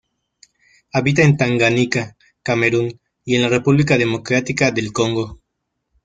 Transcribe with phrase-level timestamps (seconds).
[0.93, 5.41] Habita en Tanganica, Camerún y en la República Democrática del Congo.